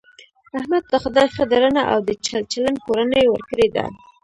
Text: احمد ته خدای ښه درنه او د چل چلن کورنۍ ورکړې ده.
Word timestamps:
احمد 0.57 0.83
ته 0.89 0.95
خدای 1.03 1.27
ښه 1.35 1.43
درنه 1.51 1.83
او 1.91 1.99
د 2.07 2.09
چل 2.25 2.41
چلن 2.51 2.75
کورنۍ 2.85 3.23
ورکړې 3.29 3.67
ده. 3.75 3.85